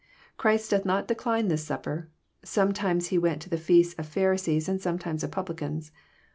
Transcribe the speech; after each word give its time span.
Christ 0.35 0.71
doth 0.71 0.83
not 0.83 1.07
decline 1.07 1.47
this 1.47 1.63
supper; 1.63 2.09
sometimes 2.43 3.09
He 3.09 3.19
went 3.19 3.39
to 3.43 3.51
the 3.51 3.55
feasts 3.57 3.93
of 3.99 4.07
Pharisees, 4.07 4.67
and 4.67 4.81
sometimes 4.81 5.23
of 5.23 5.29
Publicans. 5.29 5.91